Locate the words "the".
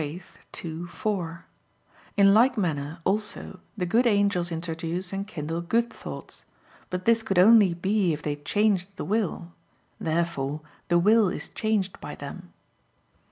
3.77-3.85, 8.95-9.05, 10.87-10.97